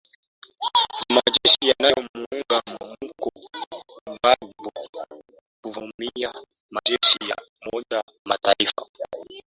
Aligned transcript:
za 1.01 1.15
majeshi 1.15 1.59
yanayo 1.69 2.01
muunga 2.13 2.61
mkono 3.05 3.65
gbagbo 4.17 4.71
kuvamia 5.61 6.33
majeshi 6.69 7.17
ya 7.29 7.37
umoja 7.61 8.03
mataifa 8.25 8.85